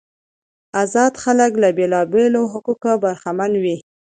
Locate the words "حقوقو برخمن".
2.53-3.51